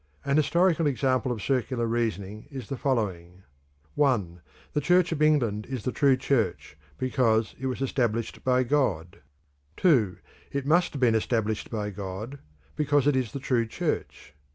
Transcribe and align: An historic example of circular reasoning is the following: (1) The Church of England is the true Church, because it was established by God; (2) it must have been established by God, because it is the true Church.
An 0.25 0.35
historic 0.37 0.79
example 0.79 1.31
of 1.31 1.43
circular 1.43 1.85
reasoning 1.85 2.47
is 2.49 2.69
the 2.69 2.75
following: 2.75 3.43
(1) 3.93 4.41
The 4.73 4.81
Church 4.81 5.11
of 5.11 5.21
England 5.21 5.67
is 5.67 5.83
the 5.83 5.91
true 5.91 6.17
Church, 6.17 6.75
because 6.97 7.53
it 7.59 7.67
was 7.67 7.81
established 7.83 8.43
by 8.43 8.63
God; 8.63 9.19
(2) 9.77 10.17
it 10.51 10.65
must 10.65 10.93
have 10.93 10.99
been 11.01 11.13
established 11.13 11.69
by 11.69 11.91
God, 11.91 12.39
because 12.75 13.05
it 13.05 13.15
is 13.15 13.31
the 13.31 13.39
true 13.39 13.67
Church. 13.67 14.33